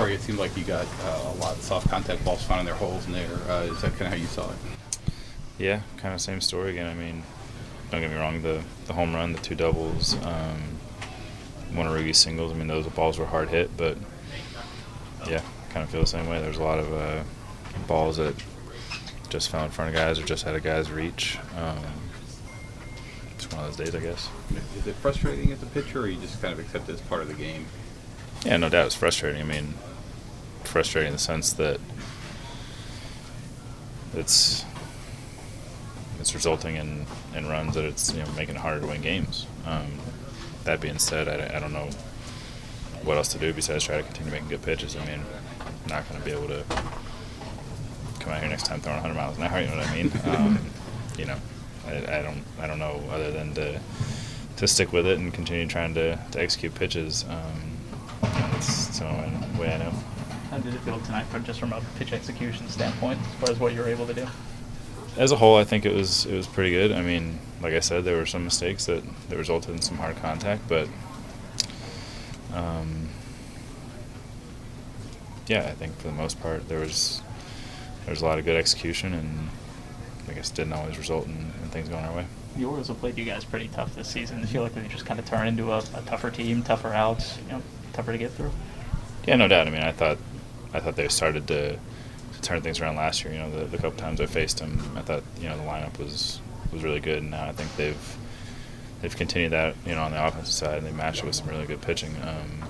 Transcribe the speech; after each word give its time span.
Corey, 0.00 0.14
it 0.14 0.22
seemed 0.22 0.38
like 0.38 0.56
you 0.56 0.64
got 0.64 0.86
uh, 1.04 1.32
a 1.34 1.36
lot 1.40 1.54
of 1.54 1.62
soft 1.62 1.90
contact 1.90 2.24
balls 2.24 2.42
finding 2.42 2.64
their 2.64 2.74
holes 2.74 3.06
in 3.06 3.12
there. 3.12 3.28
Uh, 3.48 3.64
is 3.64 3.82
that 3.82 3.90
kind 3.92 4.02
of 4.02 4.08
how 4.08 4.14
you 4.14 4.26
saw 4.26 4.50
it? 4.50 4.56
Yeah, 5.58 5.82
kind 5.98 6.14
of 6.14 6.22
same 6.22 6.40
story 6.40 6.70
again. 6.70 6.86
I 6.86 6.94
mean, 6.94 7.22
don't 7.90 8.00
get 8.00 8.10
me 8.10 8.16
wrong, 8.16 8.40
the, 8.40 8.62
the 8.86 8.94
home 8.94 9.14
run, 9.14 9.34
the 9.34 9.40
two 9.40 9.54
doubles, 9.54 10.14
um, 10.24 10.62
one 11.74 11.86
of 11.86 11.92
Rougie's 11.92 12.16
singles, 12.16 12.50
I 12.50 12.54
mean, 12.54 12.66
those 12.66 12.86
balls 12.86 13.18
were 13.18 13.26
hard 13.26 13.50
hit, 13.50 13.76
but 13.76 13.98
yeah, 15.28 15.42
kind 15.68 15.84
of 15.84 15.90
feel 15.90 16.00
the 16.00 16.06
same 16.06 16.26
way. 16.28 16.40
There's 16.40 16.56
a 16.56 16.62
lot 16.64 16.78
of 16.78 16.92
uh, 16.92 17.22
balls 17.86 18.16
that 18.16 18.34
just 19.28 19.50
fell 19.50 19.64
in 19.66 19.70
front 19.70 19.90
of 19.90 19.94
guys 19.94 20.18
or 20.18 20.24
just 20.24 20.44
had 20.44 20.54
a 20.54 20.60
guy's 20.60 20.90
reach. 20.90 21.38
Um, 21.58 21.78
it's 23.34 23.50
one 23.52 23.64
of 23.64 23.76
those 23.76 23.86
days, 23.86 23.94
I 23.94 24.00
guess. 24.00 24.30
Is 24.78 24.86
it 24.86 24.94
frustrating 24.96 25.52
as 25.52 25.62
a 25.62 25.66
pitcher, 25.66 26.00
or 26.00 26.08
you 26.08 26.18
just 26.18 26.40
kind 26.40 26.54
of 26.54 26.58
accept 26.58 26.88
it 26.88 26.94
as 26.94 27.00
part 27.02 27.20
of 27.20 27.28
the 27.28 27.34
game? 27.34 27.66
Yeah, 28.46 28.56
no 28.56 28.70
doubt 28.70 28.86
it's 28.86 28.94
frustrating. 28.94 29.42
I 29.42 29.44
mean, 29.44 29.74
frustrating 30.64 31.08
in 31.08 31.14
the 31.14 31.18
sense 31.18 31.52
that 31.54 31.80
it's 34.14 34.64
it's 36.20 36.34
resulting 36.34 36.76
in, 36.76 37.06
in 37.34 37.48
runs 37.48 37.74
that 37.74 37.84
it's 37.84 38.12
you 38.12 38.22
know 38.22 38.30
making 38.32 38.54
it 38.54 38.60
harder 38.60 38.80
to 38.80 38.86
win 38.86 39.00
games. 39.00 39.46
Um, 39.66 39.86
that 40.64 40.80
being 40.80 40.98
said, 40.98 41.28
I, 41.28 41.56
I 41.56 41.60
don't 41.60 41.72
know 41.72 41.88
what 43.02 43.16
else 43.16 43.28
to 43.28 43.38
do 43.38 43.52
besides 43.52 43.84
try 43.84 43.96
to 43.96 44.02
continue 44.02 44.30
making 44.30 44.48
good 44.48 44.62
pitches. 44.62 44.96
I 44.96 45.04
mean, 45.06 45.20
I'm 45.60 45.88
not 45.88 46.08
going 46.08 46.20
to 46.20 46.26
be 46.26 46.32
able 46.32 46.48
to 46.48 46.62
come 48.20 48.32
out 48.32 48.40
here 48.40 48.48
next 48.50 48.66
time 48.66 48.80
throwing 48.80 49.00
100 49.02 49.14
miles 49.14 49.38
an 49.38 49.44
hour. 49.44 49.60
You 49.60 49.68
know 49.68 49.76
what 49.76 49.88
I 49.88 49.94
mean? 49.94 50.12
Um, 50.24 50.58
you 51.18 51.24
know, 51.26 51.36
I, 51.86 52.18
I 52.18 52.22
don't 52.22 52.42
I 52.60 52.66
don't 52.66 52.78
know 52.78 53.02
other 53.10 53.30
than 53.30 53.54
to 53.54 53.80
to 54.56 54.68
stick 54.68 54.92
with 54.92 55.06
it 55.06 55.18
and 55.18 55.32
continue 55.32 55.66
trying 55.66 55.94
to, 55.94 56.18
to 56.32 56.40
execute 56.40 56.74
pitches. 56.74 57.24
Um, 57.28 57.70
that's 58.20 58.98
the 58.98 59.06
only 59.06 59.58
way 59.58 59.74
I 59.74 59.78
know. 59.78 59.92
How 60.50 60.58
did 60.58 60.74
it 60.74 60.80
feel 60.80 60.98
tonight, 61.00 61.26
from 61.26 61.44
just 61.44 61.60
from 61.60 61.72
a 61.72 61.80
pitch 61.96 62.12
execution 62.12 62.68
standpoint, 62.68 63.20
as 63.20 63.34
far 63.34 63.50
as 63.50 63.60
what 63.60 63.72
you 63.72 63.78
were 63.80 63.88
able 63.88 64.06
to 64.06 64.14
do? 64.14 64.26
As 65.16 65.30
a 65.30 65.36
whole, 65.36 65.56
I 65.56 65.64
think 65.64 65.86
it 65.86 65.94
was 65.94 66.26
it 66.26 66.34
was 66.34 66.48
pretty 66.48 66.70
good. 66.70 66.90
I 66.90 67.02
mean, 67.02 67.38
like 67.62 67.72
I 67.74 67.80
said, 67.80 68.04
there 68.04 68.16
were 68.16 68.26
some 68.26 68.44
mistakes 68.44 68.86
that, 68.86 69.02
that 69.28 69.36
resulted 69.36 69.70
in 69.70 69.80
some 69.80 69.96
hard 69.96 70.16
contact, 70.16 70.62
but 70.68 70.88
um, 72.52 73.08
yeah, 75.46 75.66
I 75.66 75.72
think 75.72 75.96
for 75.98 76.08
the 76.08 76.14
most 76.14 76.40
part 76.40 76.68
there 76.68 76.80
was 76.80 77.22
there 78.04 78.12
was 78.12 78.22
a 78.22 78.26
lot 78.26 78.38
of 78.38 78.44
good 78.44 78.56
execution, 78.56 79.14
and 79.14 79.50
I 80.28 80.32
guess 80.32 80.50
didn't 80.50 80.72
always 80.72 80.98
result 80.98 81.26
in, 81.26 81.52
in 81.62 81.68
things 81.70 81.88
going 81.88 82.04
our 82.04 82.16
way. 82.16 82.26
The 82.56 82.64
Orioles 82.64 82.88
have 82.88 82.98
played 82.98 83.16
you 83.16 83.24
guys 83.24 83.44
pretty 83.44 83.68
tough 83.68 83.94
this 83.94 84.08
season. 84.08 84.36
Do 84.38 84.42
you 84.42 84.48
feel 84.48 84.62
like 84.62 84.74
they 84.74 84.86
just 84.88 85.06
kind 85.06 85.20
of 85.20 85.26
turn 85.26 85.46
into 85.46 85.70
a, 85.70 85.78
a 85.78 86.02
tougher 86.06 86.30
team, 86.30 86.64
tougher 86.64 86.88
outs, 86.88 87.38
you 87.46 87.52
know, 87.52 87.62
tougher 87.92 88.10
to 88.10 88.18
get 88.18 88.32
through? 88.32 88.50
Yeah, 89.26 89.36
no 89.36 89.46
doubt. 89.46 89.68
I 89.68 89.70
mean, 89.70 89.82
I 89.82 89.92
thought 89.92 90.18
I 90.72 90.80
thought 90.80 90.96
they 90.96 91.08
started 91.08 91.46
to, 91.48 91.72
to 91.74 92.40
turn 92.42 92.62
things 92.62 92.80
around 92.80 92.96
last 92.96 93.24
year. 93.24 93.32
You 93.32 93.40
know, 93.40 93.50
the, 93.50 93.64
the 93.64 93.76
couple 93.76 93.98
times 93.98 94.20
I 94.20 94.26
faced 94.26 94.58
them, 94.58 94.80
I 94.96 95.02
thought 95.02 95.22
you 95.40 95.48
know 95.48 95.56
the 95.56 95.64
lineup 95.64 95.98
was 95.98 96.40
was 96.72 96.82
really 96.82 97.00
good, 97.00 97.18
and 97.18 97.30
now 97.30 97.46
I 97.46 97.52
think 97.52 97.74
they've 97.76 98.16
they've 99.02 99.16
continued 99.16 99.52
that 99.52 99.74
you 99.84 99.94
know 99.94 100.02
on 100.02 100.12
the 100.12 100.24
offensive 100.24 100.52
side, 100.52 100.78
and 100.78 100.86
they 100.86 100.92
matched 100.92 101.22
it 101.22 101.26
with 101.26 101.34
some 101.34 101.48
really 101.48 101.66
good 101.66 101.80
pitching. 101.80 102.14
Um, 102.22 102.68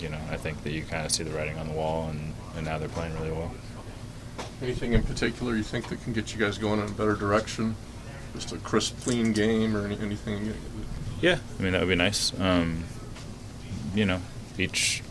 you 0.00 0.08
know, 0.08 0.18
I 0.30 0.36
think 0.36 0.62
that 0.64 0.72
you 0.72 0.82
kind 0.82 1.06
of 1.06 1.12
see 1.12 1.24
the 1.24 1.30
writing 1.30 1.58
on 1.58 1.68
the 1.68 1.74
wall, 1.74 2.08
and, 2.10 2.34
and 2.56 2.66
now 2.66 2.78
they're 2.78 2.88
playing 2.88 3.14
really 3.14 3.30
well. 3.30 3.52
Anything 4.62 4.92
in 4.92 5.02
particular 5.02 5.56
you 5.56 5.62
think 5.62 5.88
that 5.88 6.02
can 6.02 6.12
get 6.12 6.34
you 6.34 6.40
guys 6.40 6.58
going 6.58 6.80
in 6.80 6.86
a 6.86 6.90
better 6.90 7.14
direction? 7.14 7.76
Just 8.34 8.52
a 8.52 8.58
crisp, 8.58 9.00
clean 9.02 9.32
game, 9.32 9.74
or 9.74 9.86
any, 9.86 9.98
anything? 9.98 10.52
Yeah, 11.20 11.38
I 11.58 11.62
mean 11.62 11.72
that 11.72 11.80
would 11.80 11.88
be 11.88 11.94
nice. 11.94 12.38
Um, 12.38 12.84
you 13.94 14.04
know, 14.04 14.20
each 14.58 15.02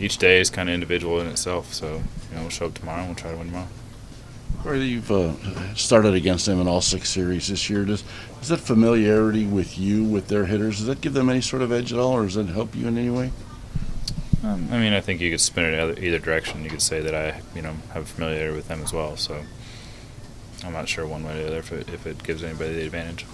each 0.00 0.18
day 0.18 0.40
is 0.40 0.50
kind 0.50 0.68
of 0.68 0.74
individual 0.74 1.20
in 1.20 1.26
itself. 1.26 1.72
So 1.72 1.86
you 1.86 2.34
know, 2.34 2.42
we'll 2.42 2.50
show 2.50 2.66
up 2.66 2.74
tomorrow 2.74 3.00
and 3.00 3.08
we'll 3.08 3.16
try 3.16 3.30
to 3.30 3.36
win 3.36 3.46
tomorrow. 3.48 3.68
Corey, 4.62 4.84
you've 4.84 5.10
uh, 5.10 5.34
started 5.74 6.14
against 6.14 6.46
them 6.46 6.60
in 6.60 6.66
all 6.66 6.80
six 6.80 7.10
series 7.10 7.48
this 7.48 7.70
year. 7.70 7.84
Does, 7.84 8.02
does 8.40 8.48
that 8.48 8.58
familiarity 8.58 9.46
with 9.46 9.78
you, 9.78 10.02
with 10.02 10.28
their 10.28 10.46
hitters, 10.46 10.78
does 10.78 10.86
that 10.86 11.00
give 11.00 11.12
them 11.12 11.28
any 11.28 11.40
sort 11.40 11.62
of 11.62 11.70
edge 11.70 11.92
at 11.92 11.98
all, 11.98 12.12
or 12.12 12.24
does 12.24 12.34
that 12.34 12.46
help 12.46 12.74
you 12.74 12.88
in 12.88 12.98
any 12.98 13.10
way? 13.10 13.30
Um, 14.42 14.68
I 14.70 14.78
mean, 14.78 14.92
I 14.92 15.00
think 15.00 15.20
you 15.20 15.30
could 15.30 15.40
spin 15.40 15.64
it 15.64 15.80
either, 15.80 16.00
either 16.00 16.18
direction. 16.18 16.62
You 16.62 16.70
could 16.70 16.82
say 16.82 17.00
that 17.00 17.14
I, 17.14 17.40
you 17.54 17.62
know, 17.62 17.74
have 17.92 18.08
familiarity 18.08 18.54
with 18.54 18.68
them 18.68 18.82
as 18.82 18.92
well. 18.92 19.16
So 19.16 19.40
I'm 20.64 20.72
not 20.72 20.88
sure 20.88 21.06
one 21.06 21.24
way 21.24 21.32
or 21.32 21.42
the 21.42 21.46
other 21.46 21.58
if 21.58 21.72
it, 21.72 21.88
if 21.88 22.06
it 22.06 22.22
gives 22.22 22.42
anybody 22.42 22.74
the 22.74 22.84
advantage. 22.84 23.24